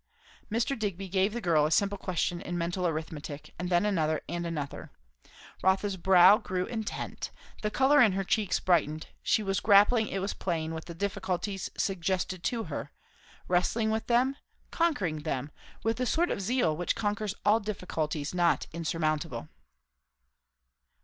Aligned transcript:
Mr. 0.51 0.73
Digby 0.79 1.07
gave 1.07 1.31
the 1.31 1.39
girl 1.39 1.67
a 1.67 1.71
simple 1.71 1.95
question 1.95 2.41
in 2.41 2.57
mental 2.57 2.87
arithmetic; 2.87 3.53
and 3.59 3.69
then 3.69 3.85
another, 3.85 4.19
and 4.27 4.47
another. 4.47 4.89
Rotha's 5.61 5.95
brow 5.95 6.39
grew 6.39 6.65
intent; 6.65 7.29
the 7.61 7.69
colour 7.69 8.01
in 8.01 8.13
her 8.13 8.23
cheeks 8.23 8.59
brightened; 8.59 9.09
she 9.21 9.43
was 9.43 9.59
grappling, 9.59 10.07
it 10.07 10.17
was 10.17 10.33
plain, 10.33 10.73
with 10.73 10.85
the 10.85 10.95
difficulties 10.95 11.69
suggested 11.77 12.43
to 12.45 12.63
her, 12.63 12.89
wrestling 13.47 13.91
with 13.91 14.07
them, 14.07 14.37
conquering 14.71 15.19
them, 15.19 15.51
with 15.83 15.97
the 15.97 16.07
sort 16.07 16.31
of 16.31 16.41
zeal 16.41 16.75
which 16.75 16.95
conquers 16.95 17.35
all 17.45 17.59
difficulties 17.59 18.33
not 18.33 18.65
insurmountable. 18.73 19.49